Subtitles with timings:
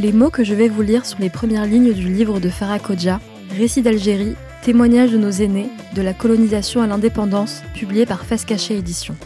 [0.00, 2.78] Les mots que je vais vous lire sont les premières lignes du livre de Farah
[2.78, 3.20] Kodja,
[3.56, 8.76] Récit d'Algérie, témoignage de nos aînés, de la colonisation à l'indépendance, publié par Face Cachée
[8.76, 9.16] Édition.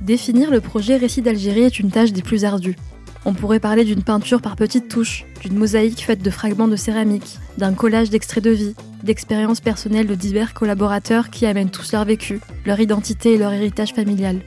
[0.00, 2.76] Définir le projet Récit d'Algérie est une tâche des plus ardues.
[3.24, 7.40] On pourrait parler d'une peinture par petites touches, d'une mosaïque faite de fragments de céramique,
[7.56, 12.38] d'un collage d'extraits de vie, d'expériences personnelles de divers collaborateurs qui amènent tous leur vécu,
[12.66, 14.42] leur identité et leur héritage familial.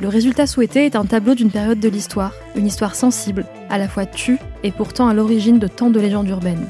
[0.00, 3.88] Le résultat souhaité est un tableau d'une période de l'histoire, une histoire sensible, à la
[3.88, 6.66] fois tue et pourtant à l'origine de tant de légendes urbaines.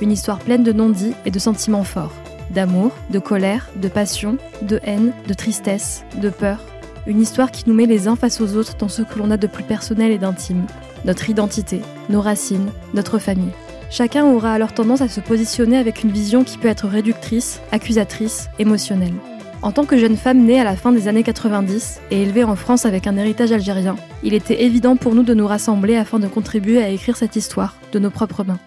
[0.00, 2.14] Une histoire pleine de non-dits et de sentiments forts,
[2.50, 6.60] d'amour, de colère, de passion, de haine, de tristesse, de peur.
[7.08, 9.36] Une histoire qui nous met les uns face aux autres dans ce que l'on a
[9.36, 10.64] de plus personnel et d'intime,
[11.04, 13.52] notre identité, nos racines, notre famille.
[13.90, 18.50] Chacun aura alors tendance à se positionner avec une vision qui peut être réductrice, accusatrice,
[18.58, 19.14] émotionnelle.
[19.60, 22.54] En tant que jeune femme née à la fin des années 90 et élevée en
[22.54, 26.28] France avec un héritage algérien, il était évident pour nous de nous rassembler afin de
[26.28, 28.60] contribuer à écrire cette histoire de nos propres mains.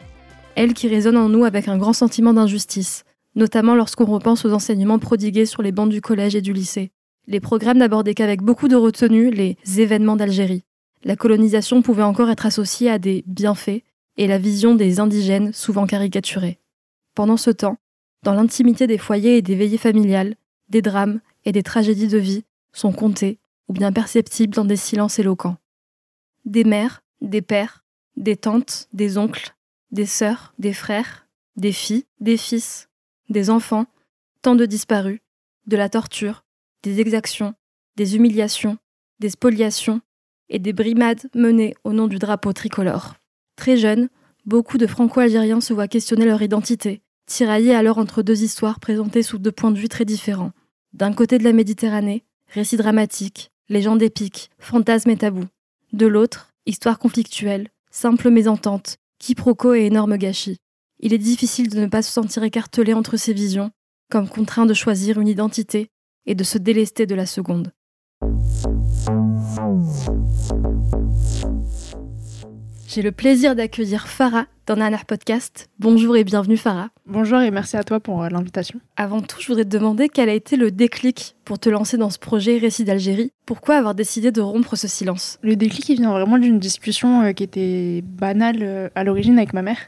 [0.56, 5.00] Elle qui résonne en nous avec un grand sentiment d'injustice, notamment lorsqu'on repense aux enseignements
[5.00, 6.92] prodigués sur les bancs du collège et du lycée.
[7.26, 10.66] Les programmes n'abordaient qu'avec beaucoup de retenue les événements d'Algérie.
[11.06, 13.84] La colonisation pouvait encore être associée à des bienfaits
[14.18, 16.60] et la vision des indigènes souvent caricaturée.
[17.16, 17.78] Pendant ce temps,
[18.24, 20.36] dans l'intimité des foyers et des veillées familiales,
[20.72, 25.20] des drames et des tragédies de vie sont comptés ou bien perceptibles dans des silences
[25.20, 25.58] éloquents.
[26.46, 27.84] Des mères, des pères,
[28.16, 29.54] des tantes, des oncles,
[29.92, 31.28] des sœurs, des frères,
[31.58, 32.90] des filles, des fils,
[33.30, 33.86] des enfants,
[34.42, 35.20] tant de disparus,
[35.68, 36.46] de la torture,
[36.84, 37.54] des exactions,
[37.98, 38.78] des humiliations,
[39.20, 40.02] des spoliations
[40.50, 43.16] et des brimades menées au nom du drapeau tricolore.
[43.58, 44.10] Très jeunes,
[44.46, 49.38] beaucoup de franco-algériens se voient questionner leur identité, tiraillés alors entre deux histoires présentées sous
[49.38, 50.54] deux points de vue très différents.
[50.94, 55.48] D'un côté de la Méditerranée, récits dramatiques, légendes épiques, fantasmes et tabous.
[55.94, 60.58] De l'autre, histoire conflictuelle, simple mésentente, quiproquo et énorme gâchis.
[61.00, 63.72] Il est difficile de ne pas se sentir écartelé entre ces visions,
[64.10, 65.88] comme contraint de choisir une identité
[66.26, 67.72] et de se délester de la seconde.
[72.94, 75.70] J'ai le plaisir d'accueillir Farah dans Nanar Podcast.
[75.80, 76.90] Bonjour et bienvenue Farah.
[77.06, 78.82] Bonjour et merci à toi pour euh, l'invitation.
[78.98, 82.10] Avant tout, je voudrais te demander quel a été le déclic pour te lancer dans
[82.10, 83.32] ce projet Récit d'Algérie.
[83.46, 85.40] Pourquoi avoir décidé de rompre ce silence?
[85.42, 89.54] Le déclic, il vient vraiment d'une discussion euh, qui était banale euh, à l'origine avec
[89.54, 89.80] ma mère.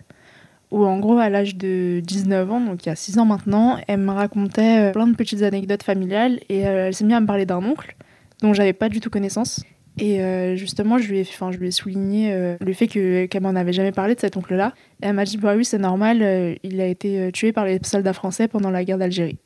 [0.72, 3.80] Où en gros, à l'âge de 19 ans, donc il y a 6 ans maintenant,
[3.90, 7.46] elle me racontait plein de petites anecdotes familiales et elle s'est mise à me parler
[7.46, 7.98] d'un oncle
[8.42, 9.62] dont j'avais pas du tout connaissance.
[10.00, 13.26] Et euh, justement, je lui ai, enfin, je lui ai souligné euh, le fait que,
[13.26, 14.74] qu'elle m'en avait jamais parlé de cet oncle-là.
[15.02, 17.80] Et elle m'a dit, bah oui, c'est normal, euh, il a été tué par les
[17.84, 19.38] soldats français pendant la guerre d'Algérie.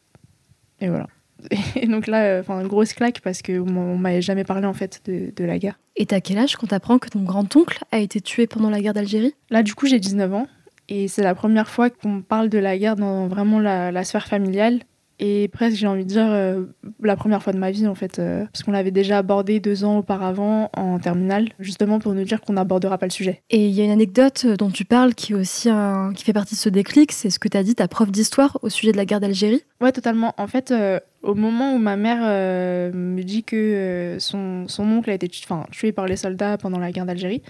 [0.80, 1.08] Et voilà.
[1.75, 5.31] Et donc là, enfin, une grosse claque parce qu'on m'avait jamais parlé en fait de,
[5.35, 5.80] de la guerre.
[5.96, 8.94] Et t'as quel âge quand t'apprends que ton grand-oncle a été tué pendant la guerre
[8.94, 9.35] d'Algérie?
[9.50, 10.47] Là, du coup, j'ai 19 ans.
[10.90, 14.28] Et c'est la première fois qu'on parle de la guerre dans vraiment la, la sphère
[14.28, 14.79] familiale
[15.19, 16.66] et presque j'ai envie de dire euh,
[17.01, 19.83] la première fois de ma vie en fait euh, parce qu'on l'avait déjà abordé deux
[19.83, 23.41] ans auparavant en terminale justement pour nous dire qu'on n'abordera pas le sujet.
[23.50, 26.13] Et il y a une anecdote dont tu parles qui est aussi un...
[26.13, 28.59] qui fait partie de ce déclic c'est ce que tu as dit ta prof d'histoire
[28.61, 29.64] au sujet de la guerre d'Algérie.
[29.81, 30.34] Ouais totalement.
[30.37, 32.22] En fait euh, au moment où ma mère
[32.93, 36.91] me dit que son, son oncle a été enfin, tué par les soldats pendant la
[36.91, 37.41] guerre d'Algérie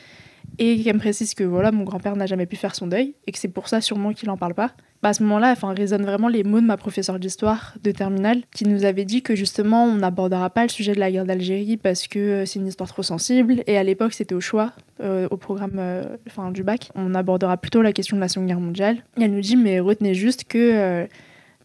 [0.59, 3.31] et qu'elle me précise que voilà mon grand-père n'a jamais pu faire son deuil et
[3.31, 4.71] que c'est pour ça sûrement qu'il en parle pas
[5.03, 8.41] bah, à ce moment-là, enfin, résonnent vraiment les mots de ma professeure d'histoire de terminale
[8.53, 11.77] qui nous avait dit que justement on n'abordera pas le sujet de la guerre d'Algérie
[11.77, 14.71] parce que euh, c'est une histoire trop sensible et à l'époque c'était au choix
[15.01, 16.17] euh, au programme euh,
[16.51, 16.89] du bac.
[16.95, 18.97] On abordera plutôt la question de la Seconde Guerre mondiale.
[19.17, 21.07] Et elle nous dit mais retenez juste que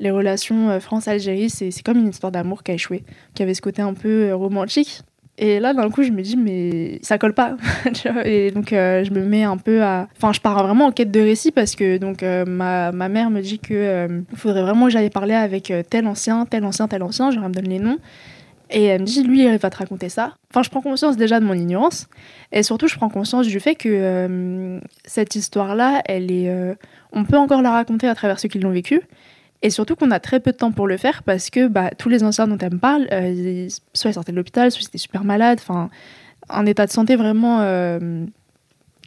[0.00, 3.82] les relations France-Algérie c'est comme une histoire d'amour qui a échoué, qui avait ce côté
[3.82, 5.02] un peu romantique
[5.38, 7.56] Et là, d'un coup, je me dis, mais ça colle pas.
[8.24, 10.08] et donc, euh, je me mets un peu à.
[10.16, 13.30] Enfin, je pars vraiment en quête de récit parce que donc, euh, ma, ma, mère
[13.30, 17.30] me dit qu'il faudrait vraiment que j'aille parler avec tel ancien, tel ancien, tel ancien.
[17.30, 17.98] Je me donne les noms.
[18.74, 20.34] Et elle me dit, lui, il va te raconter ça.
[20.50, 22.08] Enfin, je prends conscience déjà de mon ignorance.
[22.52, 26.76] Et surtout, je prends conscience du fait que cette histoire-là, elle est.
[27.12, 29.02] on peut encore la raconter à travers ceux qui l'ont vécue.
[29.62, 32.08] Et surtout qu'on a très peu de temps pour le faire parce que bah, tous
[32.08, 34.98] les anciens dont elle me parle, euh, soit ils sortaient de l'hôpital, soit ils étaient
[34.98, 35.88] super malades, enfin,
[36.48, 38.24] un état de santé vraiment euh,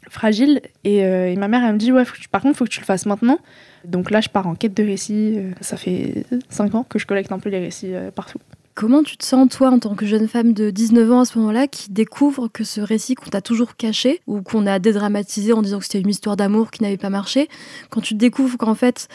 [0.08, 0.62] fragile.
[0.86, 2.86] Euh, et, ma mère, elle me dit, ouais, par contre, il faut que tu le
[2.86, 3.38] fasses maintenant.
[3.84, 5.38] Donc là, je pars en quête de récits.
[5.60, 8.40] ça fait 5 ans que je collecte un peu les récits partout.
[8.74, 11.38] Comment tu te sens, toi, en tant que jeune femme de 19 ans à ce
[11.38, 15.62] moment-là, qui découvre que ce récit qu'on t'a toujours caché, ou qu'on a dédramatisé en
[15.62, 17.48] disant que c'était une histoire d'amour qui n'avait pas marché,
[17.88, 19.08] quand tu découvres qu'en fait,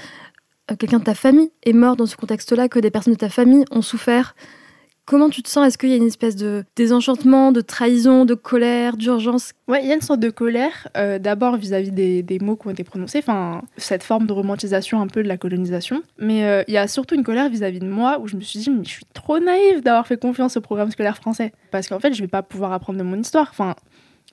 [0.80, 3.66] quelqu'un de ta famille est mort dans ce contexte-là, que des personnes de ta famille
[3.72, 4.36] ont souffert.
[5.06, 5.68] Comment tu te sens?
[5.68, 9.52] Est-ce qu'il y a une espèce de désenchantement, de trahison, de colère, d'urgence?
[9.68, 12.72] Ouais, il y a une sorte de colère, euh, d'abord vis-à-vis des, mots qui ont
[12.72, 16.04] été prononcés, enfin, cette forme de romantisation un peu de la colonisation.
[16.20, 18.60] Mais euh, il y a surtout une colère vis-à-vis de moi où je me suis
[18.60, 21.52] dit, mais je suis trop naïve d'avoir fait confiance au programme scolaire français.
[21.72, 23.54] Parce qu'en fait, je vais pas pouvoir apprendre de mon histoire.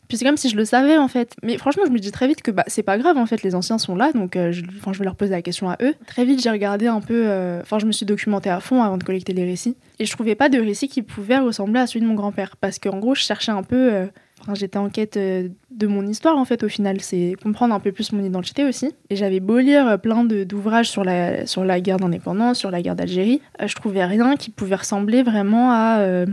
[0.08, 1.34] Puis c'est comme si je le savais en fait.
[1.42, 3.54] Mais franchement, je me dis très vite que bah, c'est pas grave en fait, les
[3.54, 5.94] anciens sont là, donc euh, je, vais leur poser la question à eux.
[6.06, 8.96] Très vite, j'ai regardé un peu, euh, enfin, je me suis documentée à fond avant
[8.96, 9.76] de collecter les récits.
[9.98, 12.56] Et je trouvais pas de récit qui pouvait ressembler à celui de mon grand-père.
[12.56, 13.92] Parce qu'en gros, je cherchais un peu.
[13.92, 14.06] Euh,
[14.40, 17.92] enfin, j'étais en quête de mon histoire en fait au final, c'est comprendre un peu
[17.92, 18.94] plus mon identité aussi.
[19.10, 22.96] Et j'avais beau lire plein d'ouvrages sur la, sur la guerre d'indépendance, sur la guerre
[22.96, 26.24] d'Algérie, je trouvais rien qui pouvait ressembler vraiment à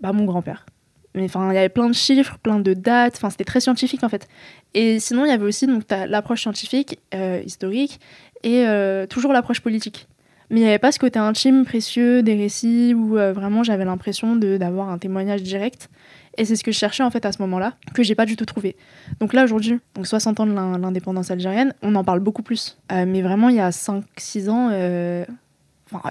[0.00, 0.66] bah, mon grand-père.
[1.14, 3.14] Mais enfin, il y avait plein de chiffres, plein de dates.
[3.16, 4.28] Enfin, c'était très scientifique en fait.
[4.74, 8.00] Et sinon, il y avait aussi donc l'approche scientifique, euh, historique,
[8.42, 10.08] et euh, toujours l'approche politique.
[10.50, 13.84] Mais il n'y avait pas ce côté intime, précieux des récits où euh, vraiment j'avais
[13.84, 15.88] l'impression d'avoir un témoignage direct.
[16.36, 18.34] Et c'est ce que je cherchais en fait à ce moment-là, que j'ai pas du
[18.34, 18.76] tout trouvé.
[19.20, 22.76] Donc là aujourd'hui, donc 60 ans de l'indépendance algérienne, on en parle beaucoup plus.
[22.90, 24.70] mais vraiment il y a 5-6 ans,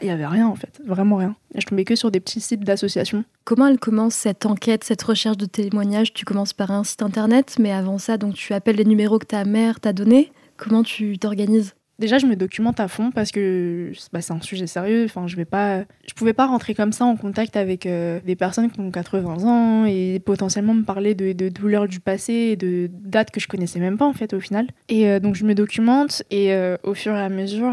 [0.02, 1.36] il y avait rien en fait, vraiment rien.
[1.56, 3.24] Je tombais que sur des petits sites d'associations.
[3.44, 6.14] Comment elle commence cette enquête, cette recherche de témoignages?
[6.14, 9.46] Tu commences par un site internet, mais avant ça, tu appelles les numéros que ta
[9.46, 10.32] mère t'a donnés.
[10.58, 11.76] Comment tu t'organises?
[12.04, 15.06] Déjà, je me documente à fond parce que bah, c'est un sujet sérieux.
[15.06, 18.36] Enfin, je vais pas, je pouvais pas rentrer comme ça en contact avec euh, des
[18.36, 22.90] personnes qui ont 80 ans et potentiellement me parler de, douleurs du passé et de
[22.92, 24.68] dates que je connaissais même pas en fait au final.
[24.90, 27.72] Et euh, donc je me documente et euh, au fur et à mesure,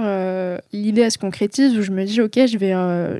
[0.73, 2.71] l'idée se concrétise où je me dis ok, je vais,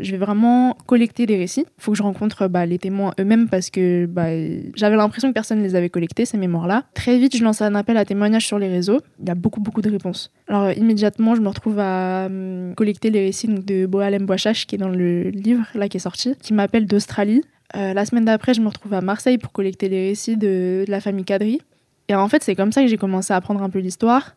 [0.05, 1.67] je vais vraiment collecter des récits.
[1.67, 4.29] Il faut que je rencontre bah, les témoins eux-mêmes parce que bah,
[4.77, 6.85] j'avais l'impression que personne ne les avait collectés ces mémoires-là.
[6.95, 9.01] Très vite, je lance un appel à témoignages sur les réseaux.
[9.21, 10.31] Il y a beaucoup beaucoup de réponses.
[10.47, 14.79] Alors immédiatement, je me retrouve à hum, collecter les récits de Boalem Boachach, qui est
[14.79, 17.43] dans le livre là qui est sorti, qui m'appelle d'Australie.
[17.77, 21.01] Euh, la semaine d'après, je me retrouve à Marseille pour collecter les récits de, la
[21.01, 21.61] famille Kadri.
[22.09, 24.35] Et en fait, c'est comme ça que j'ai commencé à apprendre un peu l'histoire,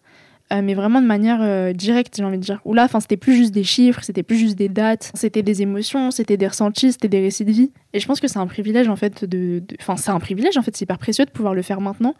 [0.53, 2.59] euh, mais vraiment de manière euh, directe, j'ai envie de dire.
[2.65, 6.11] Où là, c'était plus juste des chiffres, c'était plus juste des dates, c'était des émotions,
[6.11, 7.71] c'était des ressentis, c'était des récits de vie.
[7.93, 10.61] Et je pense que c'est un privilège en fait de, enfin c'est un privilège en
[10.61, 12.13] fait, c'est hyper précieux de pouvoir le faire maintenant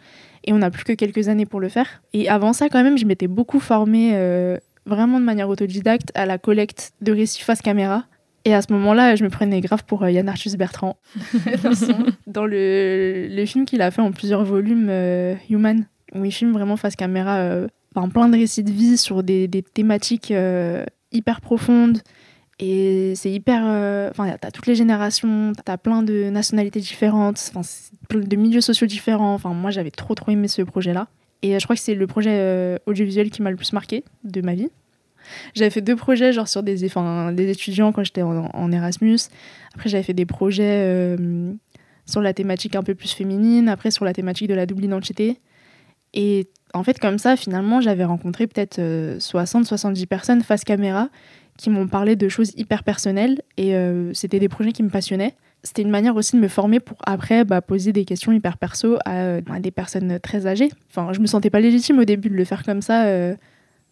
[0.46, 2.02] et on n'a plus que quelques années pour le faire.
[2.14, 6.26] Et avant ça, quand même, je m'étais beaucoup formée euh, vraiment de manière autodidacte à
[6.26, 8.06] la collecte de récits face caméra.
[8.46, 10.98] Et à ce moment-là, je me prenais grave pour Yann Arthus Bertrand.
[12.28, 16.52] dans le, le film qu'il a fait en plusieurs volumes, euh, Human, où il filme
[16.52, 20.34] vraiment face caméra plein de récits de vie sur des, des thématiques
[21.12, 22.00] hyper profondes.
[22.60, 23.62] Et c'est hyper.
[24.12, 27.52] Enfin, t'as toutes les générations, t'as plein de nationalités différentes.
[28.10, 29.34] De milieux sociaux différents.
[29.34, 31.08] Enfin, moi, j'avais trop, trop aimé ce projet-là.
[31.44, 34.04] Et euh, je crois que c'est le projet euh, audiovisuel qui m'a le plus marqué
[34.24, 34.70] de ma vie.
[35.54, 39.20] J'avais fait deux projets, genre sur des, des étudiants quand j'étais en, Erasmus.
[39.74, 41.54] Après, j'avais fait des projets euh,
[42.06, 43.70] sur la thématique un peu plus féminine.
[43.70, 45.40] Après, sur la thématique de la double identité.
[46.14, 51.10] Et en fait, comme ça, finalement, j'avais rencontré peut-être 60-70 personnes face caméra
[51.58, 53.42] qui m'ont parlé de choses hyper personnelles.
[53.58, 53.76] Et
[54.14, 57.46] c'était des projets qui me passionnaient c'était une manière aussi de me former pour après
[57.46, 60.70] bah, poser des questions hyper perso à, des personnes très âgées.
[60.90, 63.06] Enfin, je me sentais pas légitime au début de le faire comme ça.
[63.06, 63.36] Euh.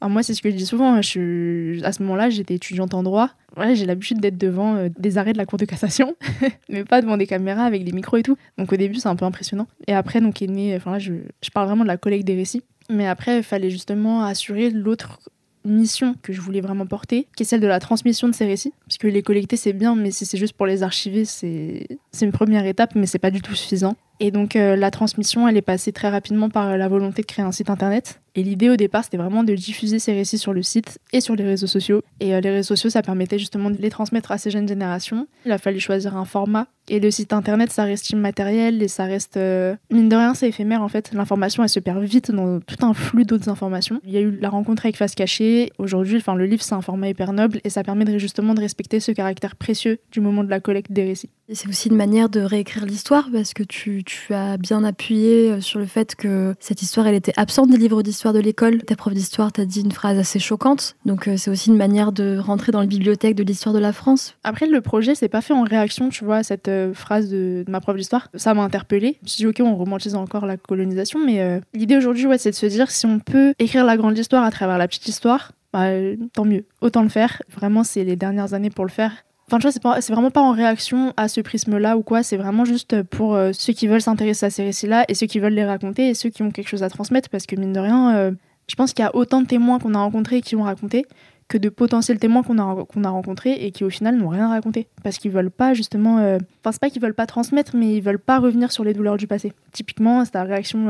[0.09, 1.01] Moi, c'est ce que je dis souvent.
[1.01, 3.29] Je, à ce moment-là, j'étais étudiante en droit.
[3.57, 6.15] Ouais, j'ai l'habitude d'être devant euh, des arrêts de la Cour de cassation,
[6.69, 8.37] mais pas devant des caméras avec des micros et tout.
[8.57, 9.67] Donc au début, c'est un peu impressionnant.
[9.87, 10.75] Et après, donc est.
[10.75, 12.63] Enfin là, je, je parle vraiment de la collecte des récits.
[12.89, 15.19] Mais après, il fallait justement assurer l'autre
[15.63, 18.73] mission que je voulais vraiment porter, qui est celle de la transmission de ces récits.
[18.87, 21.87] Parce que les collecter, c'est bien, mais si c'est juste pour les archiver, c'est
[22.21, 23.95] une première étape, mais c'est pas du tout suffisant.
[24.23, 27.43] Et donc euh, la transmission, elle est passée très rapidement par la volonté de créer
[27.43, 28.21] un site internet.
[28.33, 31.35] Et l'idée au départ, c'était vraiment de diffuser ces récits sur le site et sur
[31.35, 32.01] les réseaux sociaux.
[32.19, 35.27] Et euh, les réseaux sociaux, ça permettait justement de les transmettre à ces jeunes générations.
[35.45, 36.67] Il a fallu choisir un format.
[36.87, 40.49] Et le site internet, ça reste immatériel et ça reste, euh, mine de rien, c'est
[40.49, 41.11] éphémère en fait.
[41.13, 43.99] L'information, elle se perd vite dans tout un flux d'autres informations.
[44.03, 45.71] Il y a eu la rencontre avec Face Cachée.
[45.77, 48.61] Aujourd'hui, enfin, le livre, c'est un format hyper noble et ça permet de, justement de
[48.61, 51.29] respecter ce caractère précieux du moment de la collecte des récits.
[51.53, 55.85] C'est aussi une manière de réécrire l'histoire parce que tu as bien appuyé sur le
[55.85, 58.83] fait que cette histoire, elle était absente des livres d'histoire de l'école.
[58.83, 60.95] Ta prof d'histoire t'a dit une phrase assez choquante.
[61.05, 63.93] Donc euh, c'est aussi une manière de rentrer dans la bibliothèque de l'histoire de la
[63.93, 64.35] France.
[64.43, 67.65] Après, le projet, c'est pas fait en réaction, tu vois, à cette euh, phrase de,
[67.67, 68.27] ma prof d'histoire.
[68.35, 69.17] Ça m'a interpellée.
[69.21, 72.51] Je me suis dit, ok, on romantise encore la colonisation, mais euh, l'idée aujourd'hui, c'est
[72.51, 75.51] de se dire si on peut écrire la grande histoire à travers la petite histoire,
[75.73, 75.89] bah,
[76.33, 76.65] tant mieux.
[76.81, 77.41] Autant le faire.
[77.49, 79.11] Vraiment, c'est les dernières années pour le faire.
[79.51, 82.63] Enfin, tu vois, c'est, vraiment pas en réaction à ce prisme-là ou quoi, c'est vraiment
[82.63, 85.65] juste pour euh, ceux qui veulent s'intéresser à ces récits-là et ceux qui veulent les
[85.65, 88.31] raconter et ceux qui ont quelque chose à transmettre parce que, mine de rien, euh,
[88.69, 91.05] je pense qu'il y a autant de témoins qu'on a rencontrés et qui ont raconté
[91.49, 94.47] que de potentiels témoins qu'on a, qu'on a rencontrés et qui, au final, n'ont rien
[94.47, 94.87] raconté.
[95.03, 96.19] Parce qu'ils veulent pas, justement.
[96.19, 98.93] Euh, enfin, c'est pas qu'ils veulent pas transmettre, mais ils veulent pas revenir sur les
[98.93, 99.51] douleurs du passé.
[99.73, 100.87] Typiquement, c'est la réaction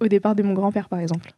[0.00, 1.30] au départ de mon grand-père, par exemple.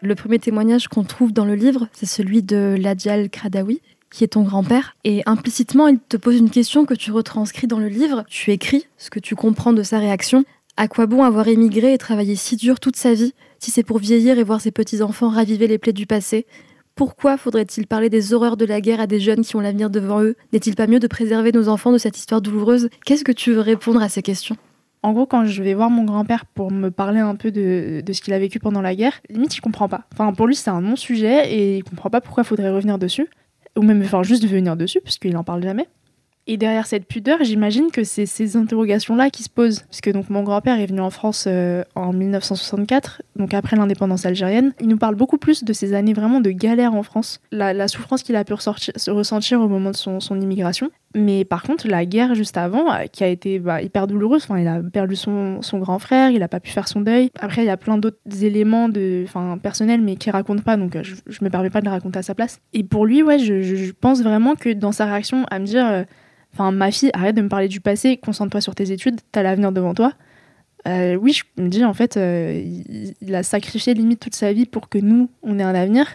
[0.00, 3.80] Le premier témoignage qu'on trouve dans le livre, c'est celui de Ladial Kradawi,
[4.12, 4.96] qui est ton grand-père.
[5.02, 8.24] Et implicitement, il te pose une question que tu retranscris dans le livre.
[8.28, 10.44] Tu écris ce que tu comprends de sa réaction.
[10.76, 13.98] À quoi bon avoir émigré et travaillé si dur toute sa vie, si c'est pour
[13.98, 16.46] vieillir et voir ses petits-enfants raviver les plaies du passé?
[16.94, 20.22] Pourquoi faudrait-il parler des horreurs de la guerre à des jeunes qui ont l'avenir devant
[20.22, 20.36] eux?
[20.52, 22.88] N'est-il pas mieux de préserver nos enfants de cette histoire douloureuse?
[23.04, 24.56] Qu'est-ce que tu veux répondre à ces questions?
[25.02, 28.20] En gros, quand je vais voir mon grand-père pour me parler un peu de, ce
[28.20, 30.02] qu'il a vécu pendant la guerre, limite, il comprend pas.
[30.12, 33.28] Enfin, pour lui, c'est un non-sujet et il comprend pas pourquoi il faudrait revenir dessus.
[33.76, 35.86] Ou même, enfin, juste venir dessus, puisqu'il en parle jamais.
[36.50, 39.82] Et derrière cette pudeur, j'imagine que c'est ces interrogations-là qui se posent.
[39.90, 44.72] Puisque donc mon grand-père est venu en France euh, en 1964, donc après l'indépendance algérienne.
[44.80, 48.22] Il nous parle beaucoup plus de ces années vraiment de galère en France, la, souffrance
[48.22, 50.90] qu'il a pu ressentir au moment de son, immigration.
[51.14, 54.58] Mais par contre, la guerre juste avant, euh, qui a été bah, hyper douloureuse, enfin,
[54.58, 57.30] il a perdu son, grand frère, il n'a pas pu faire son deuil.
[57.40, 59.24] Après, il y a plein d'autres éléments de,
[59.62, 62.18] personnels, mais qu'il raconte pas, donc euh, je, ne me permets pas de le raconter
[62.18, 62.60] à sa place.
[62.74, 66.04] Et pour lui, ouais, je, pense vraiment que dans sa réaction à me dire...
[66.54, 69.70] Enfin, ma fille, arrête de me parler du passé, concentre-toi sur tes études, t'as l'avenir
[69.70, 70.14] devant toi.
[70.86, 72.62] Euh, oui, je me dis, en fait, euh,
[73.20, 76.06] il, a sacrifié limite toute sa vie pour que nous, on ait un avenir.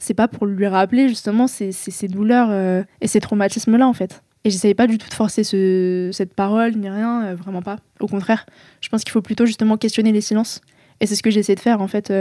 [0.00, 1.72] C'est pas pour lui rappeler justement ces,
[2.08, 4.22] douleurs euh, et ces traumatismes-là, en fait.
[4.42, 7.76] Et j'essayais pas du tout de forcer cette parole, ni rien, vraiment pas.
[8.00, 8.46] Au contraire,
[8.80, 10.62] je pense qu'il faut plutôt justement questionner les silences.
[11.00, 12.12] Et c'est ce que j'essaie de faire, en fait,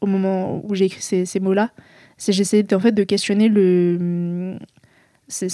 [0.00, 1.70] au moment où j'ai écrit ces, ces mots-là.
[2.16, 4.58] C'est j'essaie en fait de questionner le,
[5.28, 5.48] c'est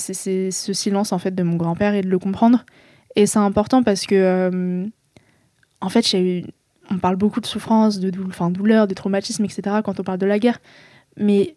[0.51, 2.65] ce silence en fait de mon grand-père et de le comprendre.
[3.17, 4.87] Et c'est important parce que, euh,
[5.81, 6.45] en fait, eu,
[6.91, 9.79] on parle beaucoup de souffrance, de douleur, de traumatisme, etc.
[9.85, 10.61] quand on parle de la guerre.
[11.17, 11.57] Mais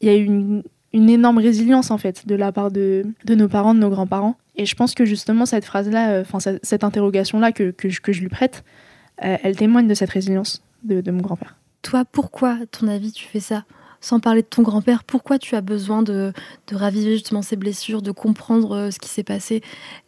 [0.00, 0.62] il y a eu une,
[0.92, 4.36] énorme résilience en fait de la part de, de nos parents, de nos grands-parents.
[4.56, 8.28] Et je pense que justement cette phrase-là, euh, enfin cette, interrogation-là que, que, je, lui
[8.28, 8.64] prête,
[9.24, 11.56] euh, elle témoigne de cette résilience de, de mon grand-père.
[11.82, 13.64] Toi, pourquoi, à ton avis, tu fais ça?
[14.00, 16.32] Sans parler de ton grand-père, pourquoi tu as besoin de,
[16.70, 19.62] raviver justement ces blessures, de comprendre euh, ce qui s'est passé?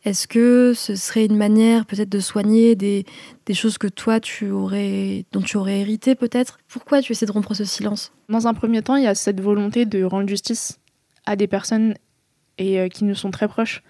[0.05, 3.05] Est-ce que ce serait une manière peut-être de soigner des,
[3.53, 6.59] choses que toi, tu aurais, dont tu aurais hérité peut-être?
[6.69, 8.13] Pourquoi tu essaies de rompre ce silence?
[8.29, 10.79] Dans un premier temps, il y a cette volonté de rendre justice
[11.27, 11.95] à des personnes
[12.59, 13.83] et, euh, qui nous sont très proches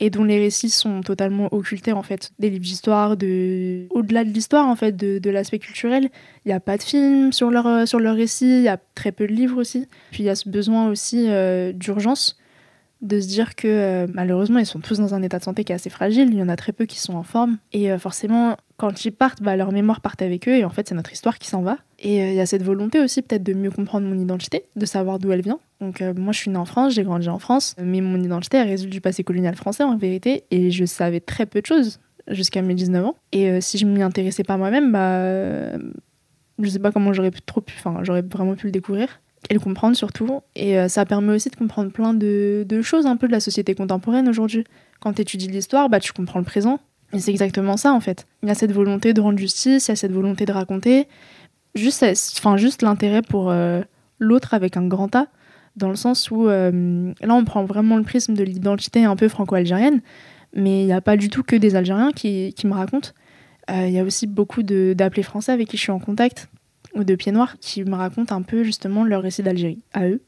[0.00, 2.32] et dont les récits sont totalement occultés en fait.
[2.38, 3.86] Des livres d'histoire, de...
[3.90, 6.10] au-delà de l'histoire en fait, de, l'aspect culturel.
[6.44, 8.78] Il n'y a pas de films sur leur, euh, sur leur récit, il y a
[8.94, 9.86] très peu de livres aussi.
[10.10, 12.38] Puis il y a ce besoin aussi euh, d'urgence
[13.02, 15.72] de se dire que euh, malheureusement ils sont tous dans un état de santé qui
[15.72, 18.58] est assez fragile, il y en a très peu qui sont en forme et forcément
[18.76, 21.38] quand ils partent, bah, leur mémoire part avec eux et en fait c'est notre histoire
[21.38, 21.78] qui s'en va.
[22.00, 25.18] Et il y a cette volonté aussi peut-être de mieux comprendre mon identité, de savoir
[25.18, 27.74] d'où elle vient donc euh, moi je suis née en France, j'ai grandi en France,
[27.82, 31.46] mais mon identité elle résulte du passé colonial français en vérité, et je savais très
[31.46, 33.16] peu de choses jusqu'à mes 19 ans.
[33.32, 35.78] Et euh, si je m'y intéressais pas moi-même, bah euh,
[36.58, 39.60] je sais pas comment j'aurais trop pu, enfin j'aurais vraiment pu le découvrir et le
[39.60, 40.40] comprendre surtout.
[40.54, 43.74] Et ça permet aussi de comprendre plein de, de, choses un peu de la société
[43.74, 44.64] contemporaine aujourd'hui.
[45.00, 46.78] Quand tu étudies l'histoire, bah tu comprends le présent.
[47.14, 48.26] Et c'est exactement ça en fait.
[48.42, 51.08] Il y a cette volonté de rendre justice, il y a cette volonté de raconter,
[51.74, 52.04] juste,
[52.38, 53.52] enfin juste l'intérêt pour
[54.18, 55.26] l'autre avec un grand A
[55.76, 59.28] dans le sens où euh, là on prend vraiment le prisme de l'identité un peu
[59.28, 60.00] franco-algérienne,
[60.54, 63.10] mais il n'y a pas du tout que des Algériens qui, qui me racontent.
[63.70, 66.48] Euh, il y a aussi beaucoup d'appelés français avec qui je suis en contact,
[66.94, 70.20] ou de pieds noirs, qui me racontent un peu justement leur récit d'Algérie, à eux.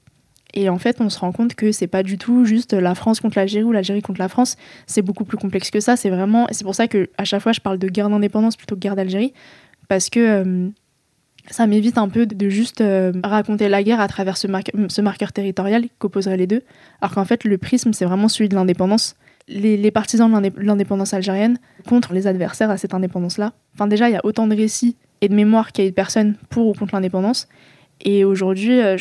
[0.54, 3.20] Et en fait, on se rend compte que c'est pas du tout juste la France
[3.20, 4.56] contre l'Algérie ou l'Algérie contre la France.
[4.86, 5.96] C'est beaucoup plus complexe que ça.
[5.96, 8.74] C'est vraiment, c'est pour ça que à chaque fois, je parle de guerre d'indépendance plutôt
[8.74, 9.32] que guerre d'Algérie,
[9.88, 10.68] parce que euh,
[11.50, 15.84] ça m'évite un peu de juste euh, raconter la guerre à travers ce, marqueur territorial
[15.98, 16.62] qu'opposerait les deux,
[17.00, 19.16] alors qu'en fait, le prisme, c'est vraiment celui de l'indépendance.
[19.48, 21.58] Les, partisans de l'indépendance algérienne
[21.88, 23.52] contre les adversaires à cette indépendance-là.
[23.74, 25.94] Enfin, déjà, il y a autant de récits et de mémoires qu'il y a de
[25.94, 27.48] personnes pour ou contre l'indépendance.
[28.04, 28.96] Et aujourd'hui, euh,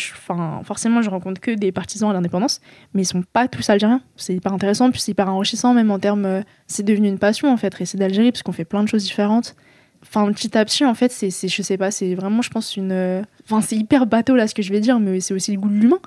[0.64, 2.60] forcément, je rencontre que des partisans à l'indépendance,
[2.94, 4.02] mais ils sont pas tous algériens.
[4.16, 6.26] C'est hyper intéressant, puis c'est hyper enrichissant, même en termes.
[6.26, 9.56] Euh, c'est devenu une passion, en fait, récit d'Algérie, parce fait plein de choses différentes.
[10.04, 12.92] Enfin, petit, en fait, c'est, je sais pas, c'est vraiment, je pense, une.
[12.92, 15.60] Euh, enfin, c'est hyper bateau, là, ce que je vais dire, mais c'est aussi le
[15.60, 16.00] goût de l'humain.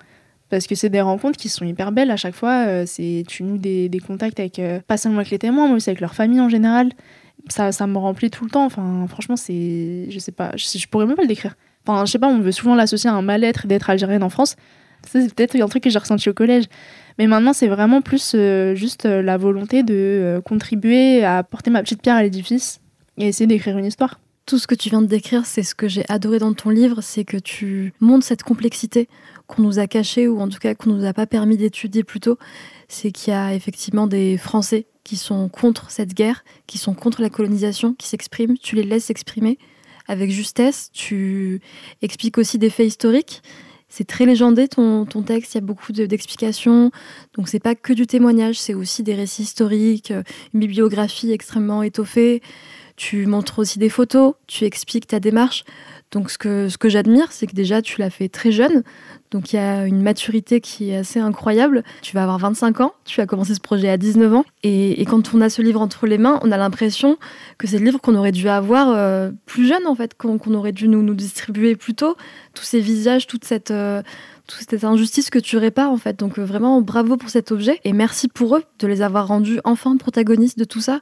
[0.51, 2.87] Parce que c'est des rencontres qui sont hyper belles à chaque fois.
[2.87, 6.15] c'est, tu noues des, contacts avec, pas seulement avec les témoins, mais aussi avec leur
[6.15, 6.91] famille en général.
[7.49, 8.65] Ça, ça me remplit tout le temps.
[8.65, 10.07] Enfin, franchement, c'est.
[10.11, 11.57] Je sais pas, je, je pourrais même pas le décrire.
[11.87, 14.57] Enfin, je sais pas, on veut souvent l'associer à un mal-être d'être algérienne en France.
[15.07, 16.65] C'est peut-être un truc que j'ai ressenti au collège.
[17.19, 21.71] Mais maintenant, c'est vraiment plus euh, juste euh, la volonté de euh, contribuer à porter
[21.71, 22.81] ma petite pierre à l'édifice
[23.19, 24.21] et essayer d'écrire une histoire.
[24.47, 27.01] Tout ce que tu viens de décrire, c'est ce que j'ai adoré dans ton livre,
[27.01, 29.09] c'est que tu montres cette complexité
[29.47, 32.21] qu'on nous a cachée ou en tout cas qu'on nous a pas permis d'étudier plus
[32.21, 32.39] tôt.
[32.89, 37.23] C'est qu'il y a effectivement des Français qui sont contre cette guerre, qui sont contre
[37.23, 38.59] la colonisation, qui s'expriment.
[38.59, 39.59] Tu les laisses s'exprimer
[40.09, 40.91] avec justesse.
[40.93, 41.61] Tu
[42.03, 43.43] expliques aussi des faits historiques.
[43.89, 46.91] C'est très légendé ton, ton texte, il y a beaucoup d'explications.
[47.35, 50.13] Donc c'est pas que du témoignage, c'est aussi des récits historiques,
[50.53, 52.43] une bibliographie extrêmement étoffée.
[52.97, 55.65] Tu montres aussi des photos, tu expliques ta démarche.
[56.13, 58.85] Donc ce que, ce que j'admire, c'est que déjà tu l'as fait très jeune.
[59.33, 61.83] Donc il y a une maturité qui est assez incroyable.
[62.03, 64.45] Tu vas avoir 25 ans, tu as commencé ce projet à 19 ans.
[64.63, 67.19] Et, quand on a ce livre entre les mains, on a l'impression
[67.59, 70.73] que c'est le livre qu'on aurait dû avoir euh, plus jeune, en fait, qu'on aurait
[70.73, 72.17] dû nous, nous distribuer plus tôt.
[72.55, 73.73] Tous ces visages, toute cette...
[73.73, 74.03] Euh,
[74.47, 76.19] toute cette injustice que tu répares en fait.
[76.19, 79.59] Donc euh, vraiment bravo pour cet objet et merci pour eux de les avoir rendus
[79.65, 81.01] enfin protagonistes de tout ça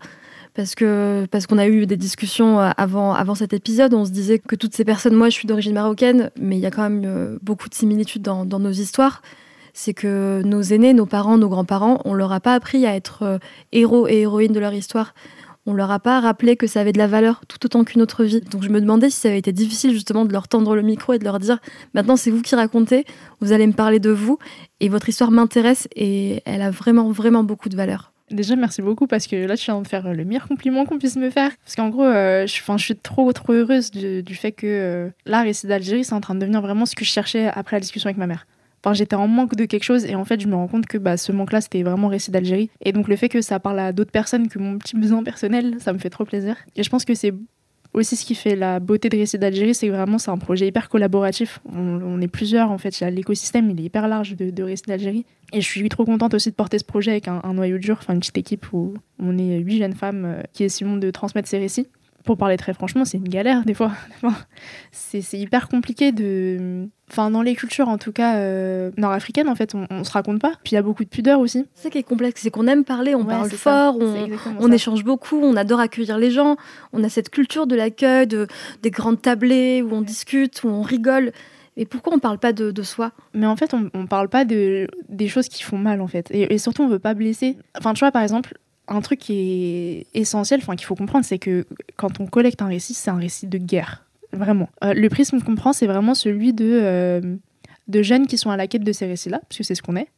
[0.54, 3.94] parce que parce qu'on a eu des discussions euh, avant avant cet épisode.
[3.94, 6.66] On se disait que toutes ces personnes, moi, je suis d'origine marocaine, mais il y
[6.66, 9.23] a quand même euh, beaucoup de similitudes dans, nos histoires.
[9.75, 13.23] C'est que nos aînés, nos parents, nos grands-parents, on leur a pas appris à être
[13.23, 13.38] euh,
[13.73, 15.14] héros et héroïnes de leur histoire.
[15.64, 18.25] On leur a pas rappelé que ça avait de la valeur tout autant qu'une autre
[18.25, 18.40] vie.
[18.40, 21.12] Donc je me demandais si ça avait été difficile justement de leur tendre le micro
[21.12, 21.61] et de leur dire
[21.94, 23.06] maintenant c'est vous qui racontez,
[23.40, 24.38] vous allez me parler de vous
[24.80, 28.12] et votre histoire m'intéresse et elle a vraiment vraiment beaucoup de valeur.
[28.32, 31.16] Déjà, merci beaucoup parce que là, tu viens de faire le meilleur compliment qu'on puisse
[31.16, 31.50] me faire.
[31.64, 36.04] Parce qu'en gros, euh, je, suis trop, trop heureuse du, fait que euh, Récit d'Algérie,
[36.04, 38.26] c'est en train de devenir vraiment ce que je cherchais après la discussion avec ma
[38.26, 38.47] mère.
[38.84, 40.99] Enfin, j'étais en manque de quelque chose et en fait, je me rends compte que
[40.99, 42.71] bah, ce manque-là, c'était vraiment Récit d'Algérie.
[42.84, 45.76] Et donc, le fait que ça parle à d'autres personnes que mon petit besoin personnel,
[45.78, 46.56] ça me fait trop plaisir.
[46.75, 47.32] Et je pense que c'est
[47.95, 50.67] aussi ce qui fait la beauté de Récit d'Algérie, c'est que vraiment c'est un projet
[50.67, 51.61] hyper collaboratif.
[51.75, 55.26] On, est plusieurs en fait, l'écosystème il est hyper large de, de Récit d'Algérie.
[55.52, 58.15] Et je suis trop contente aussi de porter ce projet avec un, noyau dur, enfin
[58.15, 61.59] une petite équipe où on est huit jeunes femmes euh, qui essayons de transmettre ces
[61.59, 61.89] récits
[62.25, 63.93] pour parler très franchement, c'est une galère des fois.
[64.93, 66.89] c'est hyper compliqué de.
[67.11, 70.41] Enfin, dans les cultures, en tout cas euh, nord-africaines, en fait, on, on, se raconte
[70.41, 70.52] pas.
[70.65, 71.67] Puis il y a beaucoup de pudeur aussi.
[71.75, 75.37] C'est ça qui est complexe, c'est qu'on aime parler, on parle fort, on, échange beaucoup,
[75.37, 76.56] on adore accueillir les gens.
[76.93, 78.47] On a cette culture de l'accueil, de,
[78.82, 81.32] des grandes tablées où on discute, où on rigole.
[81.76, 83.13] Et pourquoi on parle pas de, soi?
[83.35, 86.28] Mais en fait, on, on parle pas de, des choses qui font mal, en fait.
[86.30, 87.56] Et, et surtout, on veut pas blesser.
[87.78, 88.54] Enfin, tu vois, par exemple,
[88.88, 91.66] un truc qui est essentiel, enfin qu'il faut comprendre, c'est que
[91.97, 94.68] quand on collecte un récit, c'est un récit de guerre, vraiment.
[94.84, 97.36] Euh, le prisme qu'on prend, c'est vraiment celui de, euh,
[97.88, 99.97] de jeunes qui sont à la quête de ces récits-là, parce que c'est ce qu'on
[99.97, 100.08] est.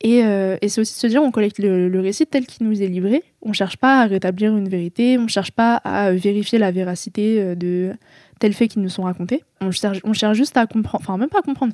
[0.00, 2.88] Et, euh, c'est aussi de se dire, on collecte le, récit tel qu'il nous est
[2.88, 3.22] livré.
[3.40, 7.92] On cherche pas à rétablir une vérité, on cherche pas à vérifier la véracité de
[8.42, 9.44] tels faits qui nous sont racontés.
[9.60, 11.72] On cherche, juste à comprendre, enfin même pas à comprendre,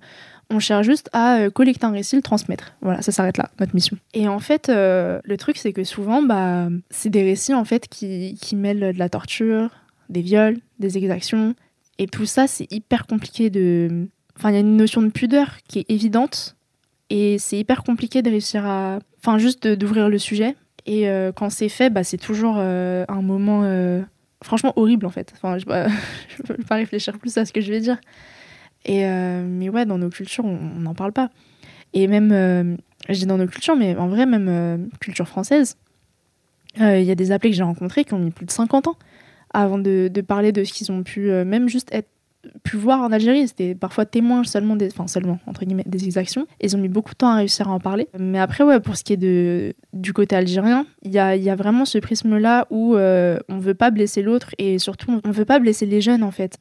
[0.51, 2.75] on cherche juste à euh, collecter un récit, le transmettre.
[2.83, 3.97] Voilà, ça s'arrête là, notre mission.
[4.13, 7.89] Et en fait, euh, le truc, c'est que souvent, bah, c'est des récits en fait
[7.89, 9.71] qui, qui mêlent de la torture,
[10.11, 11.55] des viols, des exactions.
[11.97, 14.07] Et tout ça, c'est hyper compliqué de.
[14.37, 16.55] Enfin, il y a une notion de pudeur qui est évidente.
[17.09, 18.99] Et c'est hyper compliqué de réussir à.
[19.21, 20.55] Enfin, juste d'ouvrir le sujet.
[20.85, 23.63] Et euh, quand c'est fait, bah, c'est toujours un moment
[24.43, 25.35] franchement horrible en fait.
[25.43, 27.99] Je ne peux pas réfléchir plus à ce que je vais dire.
[28.85, 31.31] Et euh, mais ouais, dans nos cultures, on n'en parle pas.
[31.95, 32.77] Et même, euh,
[33.09, 35.77] je dis dans nos cultures, mais en vrai, même euh, culture française,
[36.77, 38.97] il y a des appelés que j'ai rencontrés qui ont mis plus de 50 ans
[39.53, 42.09] avant de parler de ce qu'ils ont pu, même juste être
[42.63, 43.49] pu voir en Algérie.
[43.49, 46.47] C'était parfois témoins seulement des, enfin seulement entre guillemets des exactions.
[46.61, 48.09] Ils ont mis beaucoup de temps à réussir à en parler.
[48.19, 51.51] Mais après ouais, pour ce qui est de du côté algérien, il y a, y
[51.51, 55.31] a, vraiment ce prisme là où euh, on veut pas blesser l'autre et surtout on
[55.31, 56.59] veut pas blesser les jeunes en fait.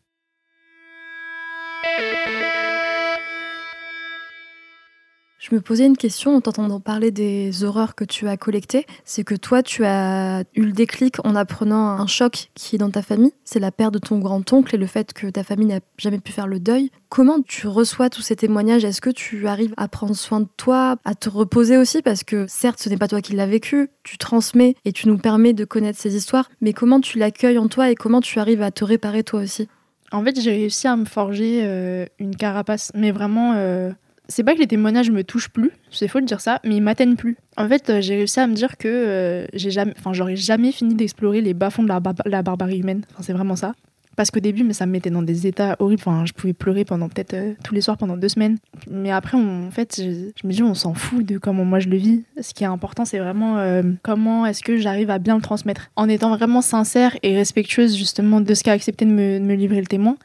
[5.40, 8.88] Je me posais une question en t'entendant parler des horreurs que tu as collectées.
[9.06, 12.90] C'est que toi, tu as eu le déclic en apprenant un choc qui est dans
[12.90, 13.34] ta famille.
[13.44, 16.32] C'est la perte de ton grand-oncle et le fait que ta famille n'a jamais pu
[16.32, 16.90] faire le deuil.
[17.10, 18.84] Comment tu reçois tous ces témoignages?
[18.84, 22.02] Est-ce que tu arrives à prendre soin de toi, à te reposer aussi?
[22.02, 25.20] Parce que certes, ce n'est pas toi qui l'as vécu, tu transmets et tu nous
[25.20, 28.64] permets de connaître ces histoires, mais comment tu l'accueilles en toi et comment tu arrives
[28.64, 29.70] à te réparer toi aussi?
[30.12, 33.54] En fait, j'ai réussi à me forger euh, une carapace, mais vraiment...
[33.56, 33.92] Euh,
[34.30, 36.82] c'est pas que les témoignages me touchent plus, c'est faux de dire ça, mais ils
[36.82, 37.38] m'atteignent plus.
[37.56, 41.42] En fait, euh, j'ai réussi à me dire que j'ai jamais, j'aurais jamais fini d'explorer
[41.42, 41.90] les bas-fonds de
[42.26, 43.04] la, barbarie humaine.
[43.22, 43.74] C'est vraiment ça.
[44.18, 46.02] Parce qu'au début, mais ça me mettait dans des états horribles.
[46.26, 48.58] Je pouvais pleurer pendant peut-être euh, tous les soirs pendant deux semaines.
[48.90, 51.98] Mais après, en fait, je, me dis, on s'en fout de comment moi je le
[51.98, 52.24] vis.
[52.42, 55.92] Ce qui est important, c'est vraiment euh, comment est-ce que j'arrive à bien le transmettre.
[55.96, 59.88] En étant vraiment sincère et respectueuse justement de ce qu'a accepté de me, livrer le
[59.88, 60.18] témoin.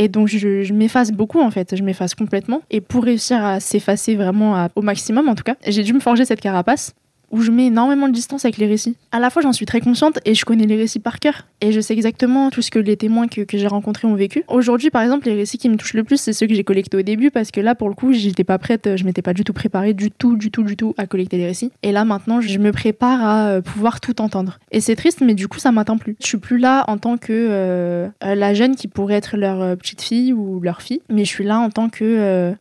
[0.00, 2.62] Et donc je, m'efface beaucoup en fait, je m'efface complètement.
[2.70, 6.24] Et pour réussir à s'effacer vraiment au maximum en tout cas, j'ai dû me forger
[6.24, 6.94] cette carapace
[7.30, 8.96] où je mets énormément de distance avec les récits.
[9.12, 11.46] À la fois, j'en suis très consciente et je connais les récits par cœur.
[11.60, 14.44] Et je sais exactement tout ce que les témoins que, j'ai rencontrés ont vécu.
[14.48, 16.96] Aujourd'hui, par exemple, les récits qui me touchent le plus, c'est ceux que j'ai collectés
[16.96, 19.44] au début parce que là, pour le coup, j'étais pas prête, je m'étais pas du
[19.44, 21.70] tout préparée, du tout, du tout, du tout à collecter les récits.
[21.82, 24.58] Et là, maintenant, je me prépare à euh, pouvoir tout entendre.
[24.72, 26.16] Et c'est triste, mais du coup, ça m'atteint plus.
[26.20, 29.76] Je suis plus là en tant que euh, la jeune qui pourrait être leur euh,
[29.76, 32.54] petite fille ou leur fille, mais je suis là en tant que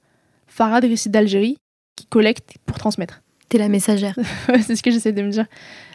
[0.48, 1.58] Farah de récits d'Algérie
[1.96, 3.22] qui collecte pour transmettre.
[3.50, 4.16] T'es la messagère.
[4.62, 5.46] c'est ce que j'essaie de me dire.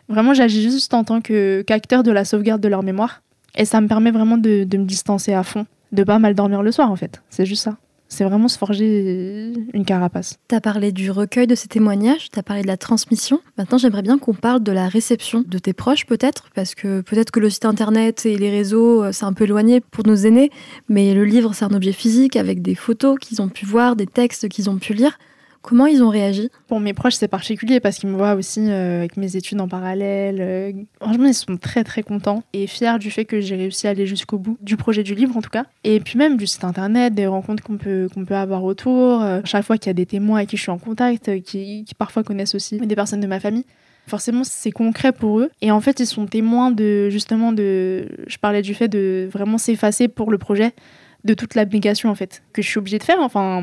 [0.08, 3.22] Vraiment, j'agis juste en tant qu'acteur de la sauvegarde de leur mémoire.
[3.56, 6.72] Et ça me permet vraiment de, me distancer à fond, de pas mal dormir le
[6.72, 7.22] soir en fait.
[7.30, 7.76] C'est juste ça.
[8.08, 10.38] C'est vraiment se forger une carapace.
[10.48, 13.40] Tu as parlé du recueil de ces témoignages, tu as parlé de la transmission.
[13.56, 17.30] Maintenant, j'aimerais bien qu'on parle de la réception de tes proches, peut-être, parce que peut-être
[17.30, 20.50] que le site internet et les réseaux, euh, c'est un peu éloigné pour nos aînés,
[20.88, 24.06] mais le livre, c'est un objet physique avec des photos qu'ils ont pu voir, des
[24.06, 25.18] textes qu'ils ont pu lire.
[25.66, 26.50] Comment ils ont réagi?
[26.68, 29.66] Pour mes proches, c'est particulier parce qu'ils me voient aussi euh, avec mes études en
[29.66, 30.36] parallèle.
[30.42, 33.90] Euh, franchement, ils sont très très contents et fiers du fait que j'ai réussi à
[33.90, 35.64] aller jusqu'au bout du projet du livre en tout cas.
[35.82, 39.22] Et puis même du site internet, des rencontres qu'on peut, peut avoir autour.
[39.22, 41.84] Euh, chaque fois qu'il y a des témoins avec qui je suis en contact, qui,
[41.84, 43.64] qui parfois connaissent aussi des personnes de ma famille
[44.06, 48.36] forcément c'est concret pour eux et en fait ils sont témoins de justement de je
[48.36, 50.74] parlais du fait de vraiment s'effacer pour le projet
[51.24, 53.62] de toute l'abnégation en fait que je suis obligée de faire enfin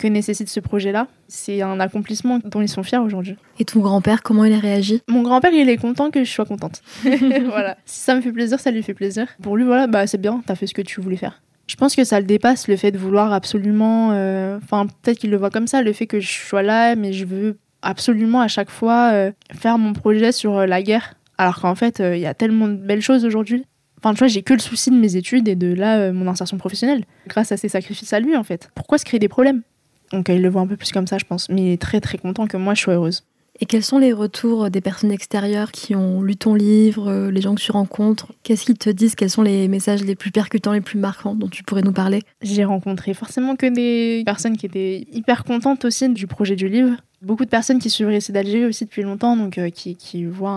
[0.00, 1.06] que nécessite ce projet-là.
[1.28, 3.36] C'est un accomplissement dont ils sont fiers aujourd'hui.
[3.58, 5.02] Et ton grand-père, comment il a réagi?
[5.08, 6.82] Mon grand-père, il est content que je sois contente.
[7.04, 7.76] voilà.
[7.84, 9.26] Si ça me fait plaisir, ça lui fait plaisir.
[9.42, 11.42] Pour lui, voilà, bah c'est bien, t'as fait ce que tu voulais faire.
[11.66, 14.10] Je pense que ça le dépasse, le fait de vouloir absolument...
[14.12, 17.12] Euh, enfin, peut-être qu'il le voit comme ça, le fait que je sois là, mais
[17.12, 21.14] je veux absolument à chaque fois euh, faire mon projet sur euh, la guerre.
[21.36, 23.64] Alors qu'en fait, il y a tellement de belles choses aujourd'hui.
[23.98, 26.56] Enfin, tu vois, j'ai que le souci de mes études et de là, mon insertion
[26.56, 27.04] professionnelle.
[27.28, 28.70] Grâce à ses sacrifices à lui, en fait.
[28.74, 29.62] Pourquoi se créer des problèmes?
[30.10, 31.48] Donc il le voit un peu plus comme ça, je pense.
[31.48, 33.24] Mais il est très très content que moi je sois heureuse.
[33.62, 37.42] Et quels sont les retours des personnes extérieures qui ont lu ton livre, euh, les
[37.42, 38.32] gens que tu rencontres?
[38.42, 39.14] Qu'est-ce qu'ils te disent?
[39.14, 42.22] Quels sont les messages les plus percutants, les plus marquants dont tu pourrais nous parler?
[42.40, 46.96] J'ai rencontré forcément que des personnes qui étaient hyper contentes aussi du projet du livre.
[47.20, 50.56] Beaucoup de personnes qui suivent Récit d'Algérie aussi depuis longtemps, donc euh, qui, qui, voient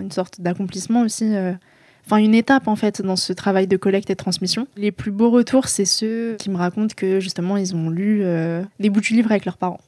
[0.00, 1.34] une sorte d'accomplissement aussi.
[1.34, 1.54] Euh,
[2.06, 4.66] enfin une étape en fait dans ce travail de collecte et de transmission.
[4.76, 8.62] Les plus beaux retours, c'est ceux qui me racontent que justement ils ont lu euh,
[8.80, 9.80] des bouts du livre avec leurs parents.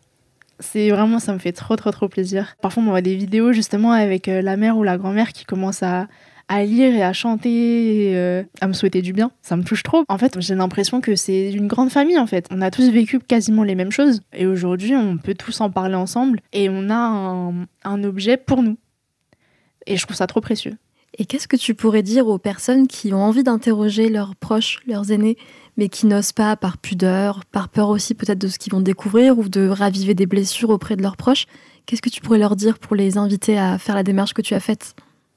[0.58, 2.56] C'est vraiment, ça me fait trop trop trop plaisir.
[2.62, 5.82] Parfois on voit des vidéos justement avec euh, la mère ou la grand-mère qui commence
[5.82, 6.06] à,
[6.50, 9.32] lire et à chanter, et, euh, à me souhaiter du bien.
[9.42, 10.04] Ça me touche trop.
[10.08, 12.46] En fait, j'ai l'impression que c'est une grande famille en fait.
[12.50, 15.96] On a tous vécu quasiment les mêmes choses et aujourd'hui on peut tous en parler
[15.96, 17.52] ensemble et on a
[17.84, 18.78] un objet pour nous.
[19.86, 20.76] Et je trouve ça trop précieux.
[21.18, 25.10] Et qu'est-ce que tu pourrais dire aux personnes qui ont envie d'interroger leurs proches, leurs
[25.10, 25.38] aînés,
[25.78, 29.38] mais qui n'osent pas par pudeur, par peur aussi peut-être de ce qu'ils vont découvrir
[29.38, 31.46] ou de raviver des blessures auprès de leurs proches?
[31.86, 34.52] Qu'est-ce que tu pourrais leur dire pour les inviter à faire la démarche que tu
[34.52, 34.94] as faite?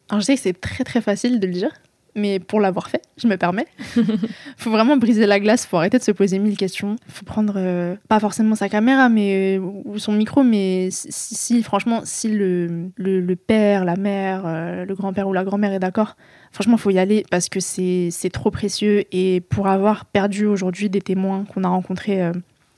[0.09, 1.71] Alors je sais que c'est très très facile de le dire,
[2.15, 3.67] mais pour l'avoir fait, je me permets.
[4.57, 6.95] faut vraiment briser la glace, faut arrêter de se poser mille questions.
[7.07, 12.29] Faut prendre euh, pas forcément sa caméra, mais ou son micro, mais si, franchement, si
[12.29, 16.15] le, le, père, la mère, euh, le grand-père ou la grand-mère est d'accord,
[16.51, 21.01] franchement, faut y aller parce que c'est trop précieux et pour avoir perdu aujourd'hui des
[21.01, 22.23] témoins qu'on a rencontrés.
[22.23, 22.33] Euh,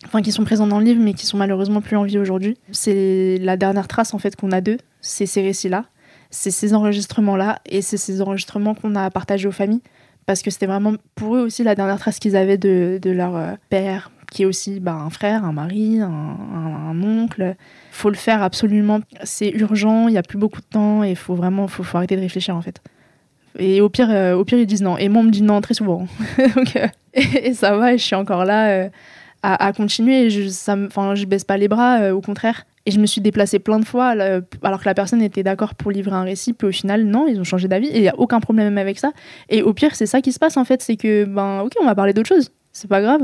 [0.06, 2.58] enfin, qui sont présents dans le livre, mais qui sont malheureusement plus en vie aujourd'hui.
[2.72, 5.86] C'est la dernière trace en fait qu'on a d'eux, c'est ces récits-là
[6.32, 9.82] c'est ces enregistrements-là et c'est ces enregistrements qu'on a partagés aux familles
[10.26, 13.52] parce que c'était vraiment pour eux aussi la dernière trace qu'ils avaient de, leur euh,
[13.70, 17.56] père, qui est aussi bah, un frère, un mari, un, un, oncle.
[17.92, 19.02] faut le faire absolument.
[19.24, 22.22] C'est urgent, il n'y a plus beaucoup de temps et faut vraiment faut, arrêter de
[22.22, 22.82] réfléchir en fait.
[23.60, 24.98] Et au pire, euh, au pire, ils disent non.
[24.98, 26.08] Et moi, on me dit non très souvent.
[26.78, 28.90] Euh, et, ça va, et je suis encore là
[29.44, 30.30] à, continuer.
[30.30, 30.76] Je, ça,
[31.16, 32.66] je baisse pas les bras, au contraire.
[32.86, 34.16] Et je me suis déplacée plein de fois
[34.64, 37.40] alors que la personne était d'accord pour livrer un récit, puis au final, non, ils
[37.40, 39.12] ont changé d'avis et il n'y a aucun problème avec ça.
[39.50, 41.86] Et au pire, c'est ça qui se passe en fait, c'est que, ben, ok, on
[41.86, 43.22] va parler d'autre chose, c'est pas grave.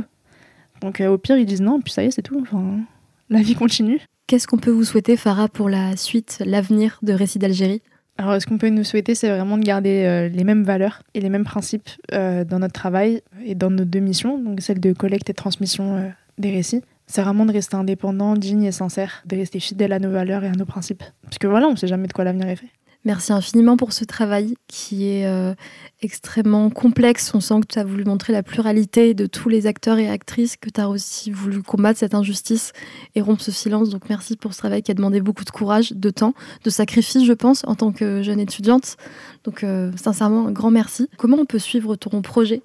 [0.81, 2.39] Donc au pire, ils disent non, puis ça y est, c'est tout.
[2.39, 2.81] Enfin,
[3.29, 3.99] la vie continue.
[4.27, 7.81] Qu'est-ce qu'on peut vous souhaiter, Farah, pour la suite, l'avenir de Récits d'Algérie?
[8.17, 11.21] Alors, ce qu'on peut nous souhaiter, c'est vraiment de garder euh, les mêmes valeurs et
[11.21, 14.91] les mêmes principes euh, dans notre travail et dans nos deux missions, donc celle de
[14.91, 16.81] collecte et transmission euh, des récits?
[17.05, 20.47] C'est vraiment de rester indépendant, digne et sincère, de rester fidèle à nos valeurs et
[20.47, 21.03] à nos principes.
[21.23, 22.67] Parce que voilà, on ne sait jamais de quoi l'avenir est fait.
[23.07, 25.55] Merci infiniment pour ce travail qui est euh,
[26.01, 27.31] extrêmement complexe.
[27.33, 30.57] On sent que tu as voulu montrer la pluralité de tous les acteurs et actrices,
[30.57, 32.73] que tu as aussi voulu combattre cette injustice
[33.15, 33.87] et rompre ce silence.
[33.91, 36.33] Donc merci pour ce travail qui a demandé beaucoup de courage, de temps,
[36.65, 38.97] de sacrifice, je pense, en tant que jeune étudiante.
[39.45, 41.09] Donc euh, sincèrement, un grand merci.
[41.17, 42.61] Comment on peut suivre ton projet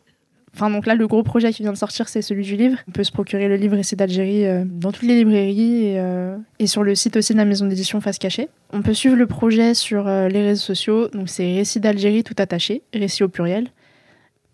[0.55, 2.77] Enfin, donc là, le gros projet qui vient de sortir, c'est celui du livre.
[2.87, 6.67] On peut se procurer le livre Essai d'Algérie euh, dans toutes les librairies euh, et,
[6.67, 8.49] sur le site aussi de la maison d'édition Face Cachée.
[8.73, 11.09] On peut suivre le projet sur euh, les réseaux sociaux.
[11.09, 13.69] Donc, c'est Récit d'Algérie tout attaché, récit au pluriel.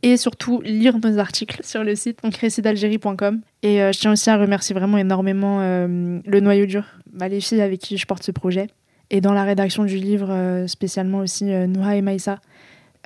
[0.04, 3.40] Et surtout, lire nos articles sur le site, donc récitdalgérie.com.
[3.64, 6.84] Et je tiens aussi à remercier vraiment énormément le noyau dur,
[7.20, 8.68] les filles avec qui je porte ce projet.
[9.10, 12.38] Et dans la rédaction du livre, spécialement aussi Nouha et Maïssa,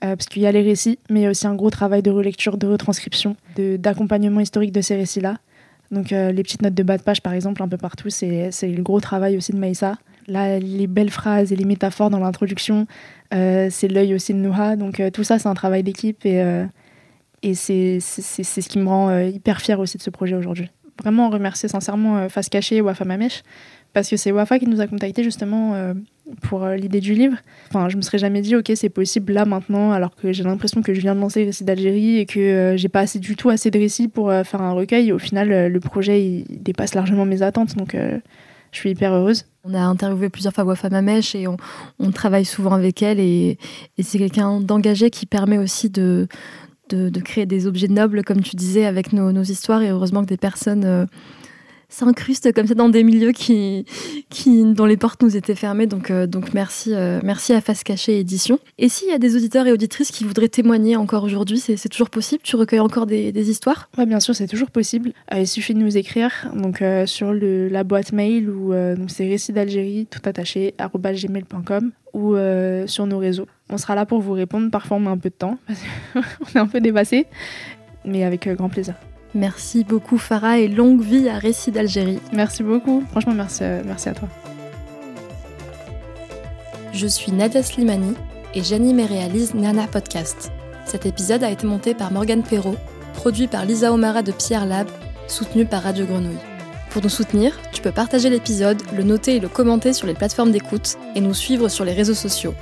[0.05, 2.03] euh, parce qu'il y a les récits, mais il y a aussi un gros travail
[2.03, 5.37] de relecture, de retranscription, d'accompagnement historique de ces récits-là.
[5.93, 8.51] Donc euh, les petites notes de bas de page, par exemple, un peu partout, c'est
[8.63, 9.97] le gros travail aussi de Maïssa.
[10.27, 12.87] Là, les belles phrases et les métaphores dans l'introduction,
[13.35, 14.77] euh, c'est l'œil aussi de Nouha.
[14.77, 16.43] Donc tout ça, c'est un travail d'équipe et,
[17.43, 20.71] et c'est ce qui me rend hyper fière aussi de ce projet aujourd'hui.
[21.01, 23.43] Vraiment remercier sincèrement Face Cachée et Wafa Mamesh,
[23.93, 25.95] parce que c'est Wafa qui nous a contactés justement
[26.41, 27.37] pour euh, l'idée du livre.
[27.69, 30.83] Enfin, je me serais jamais dit, ok, c'est possible là maintenant, alors que j'ai l'impression
[30.83, 33.37] que je viens de lancer le récit d'Algérie et que euh, j'ai pas assez du
[33.37, 35.13] tout assez de récits pour euh, faire un recueil.
[35.13, 39.45] au final, le projet dépasse largement mes attentes, donc je suis hyper heureuse.
[39.65, 41.57] On a interviewé plusieurs fois Wafa Mamèche et on,
[42.13, 43.59] travaille souvent avec elle et,
[44.01, 46.27] c'est quelqu'un d'engagé qui permet aussi de,
[46.91, 50.37] de, créer des objets nobles, comme tu disais, avec nos histoires et heureusement que des
[50.37, 51.07] personnes
[51.93, 53.85] s'incruste comme ça dans des milieux qui,
[54.31, 55.87] qui, dont les portes nous étaient fermées.
[55.87, 58.59] Donc, euh, merci, euh, merci à Face Cachée Édition.
[58.79, 62.11] Et s'il y a des auditeurs et auditrices qui voudraient témoigner encore aujourd'hui, c'est toujours
[62.11, 63.91] possible Tu recueilles encore des, histoires?
[63.99, 65.13] Oui, bien sûr, c'est toujours possible.
[65.33, 68.73] Euh, il suffit de nous écrire donc, sur la boîte mail ou
[69.09, 72.35] c'est récit d'Algérie tout attaché gmail.com ou
[72.87, 73.47] sur nos réseaux.
[73.71, 74.71] On sera là pour vous répondre.
[74.71, 75.81] Parfois, on met un peu de temps parce
[76.35, 77.27] qu'on est un peu dépassé,
[78.05, 78.95] mais avec grand plaisir.
[79.35, 82.19] Merci beaucoup Farah et longue vie à Récit d'Algérie.
[82.33, 84.29] Merci beaucoup, franchement merci, euh, merci à toi.
[86.93, 88.15] Je suis Nadia Slimani
[88.55, 90.53] et j'anime et réalise Nana Podcast.
[90.85, 92.77] Cet épisode a été monté par Morgane Perrault,
[93.15, 94.87] produit par Lisa Omara de Pierre Lab,
[95.29, 96.37] soutenu par Radio Grenouille.
[96.91, 100.51] Pour nous soutenir, tu peux partager l'épisode, le noter et le commenter sur les plateformes
[100.51, 102.55] d'écoute et nous suivre sur les réseaux sociaux.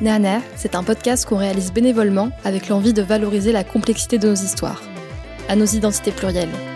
[0.00, 4.34] Nana, c'est un podcast qu'on réalise bénévolement avec l'envie de valoriser la complexité de nos
[4.34, 4.82] histoires
[5.48, 6.75] à nos identités plurielles.